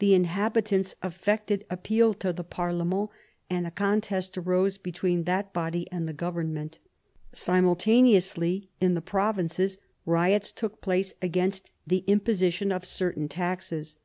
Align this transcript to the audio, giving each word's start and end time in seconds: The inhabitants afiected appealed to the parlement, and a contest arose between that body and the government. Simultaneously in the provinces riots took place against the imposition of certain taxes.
The 0.00 0.12
inhabitants 0.12 0.96
afiected 1.04 1.62
appealed 1.70 2.18
to 2.18 2.32
the 2.32 2.42
parlement, 2.42 3.10
and 3.48 3.64
a 3.64 3.70
contest 3.70 4.36
arose 4.36 4.76
between 4.76 5.22
that 5.22 5.52
body 5.52 5.86
and 5.92 6.08
the 6.08 6.12
government. 6.12 6.80
Simultaneously 7.32 8.70
in 8.80 8.94
the 8.94 9.00
provinces 9.00 9.78
riots 10.04 10.50
took 10.50 10.80
place 10.80 11.14
against 11.22 11.70
the 11.86 12.02
imposition 12.08 12.72
of 12.72 12.84
certain 12.84 13.28
taxes. 13.28 13.98